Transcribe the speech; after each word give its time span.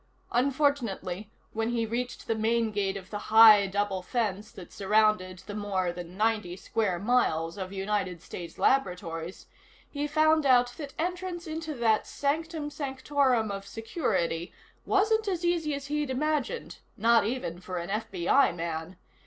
Unfortunately, 0.31 1.29
when 1.53 1.69
he 1.69 1.85
reached 1.85 2.25
the 2.25 2.33
main 2.33 2.71
gate 2.71 2.97
of 2.97 3.11
the 3.11 3.19
high 3.29 3.67
double 3.67 4.01
fence 4.01 4.51
that 4.51 4.73
surrounded 4.73 5.43
the 5.45 5.53
more 5.53 5.91
than 5.91 6.17
ninety 6.17 6.55
square 6.55 6.97
miles 6.97 7.55
of 7.55 7.71
United 7.71 8.19
States 8.19 8.57
Laboratories, 8.57 9.45
he 9.91 10.07
found 10.07 10.43
out 10.43 10.71
that 10.77 10.95
entrance 10.97 11.45
into 11.45 11.75
that 11.75 12.07
sanctum 12.07 12.71
sanctorum 12.71 13.51
of 13.51 13.67
Security 13.67 14.51
wasn't 14.87 15.27
as 15.27 15.45
easy 15.45 15.75
as 15.75 15.85
he'd 15.85 16.09
imagined 16.09 16.79
not 16.97 17.23
even 17.27 17.59
for 17.59 17.77
an 17.77 17.89
FBI 17.89 18.55
man. 18.55 18.97